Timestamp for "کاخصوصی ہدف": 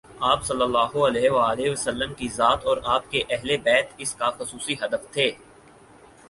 4.15-5.11